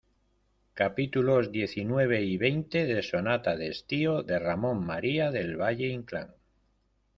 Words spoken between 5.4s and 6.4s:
Valle-Inclán.